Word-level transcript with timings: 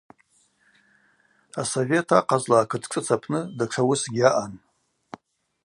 Асовет 1.61 2.07
ахъазла 2.17 2.57
акыт 2.63 2.83
шӏыц 2.89 3.07
апны 3.15 3.39
датша 3.57 3.81
уысгьи 3.87 4.23
аъан. 4.29 4.53